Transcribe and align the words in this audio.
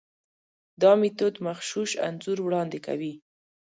دا 0.81 0.91
میتود 1.01 1.35
مغشوش 1.45 1.91
انځور 2.07 2.37
وړاندې 2.43 2.79
کوي. 2.85 3.13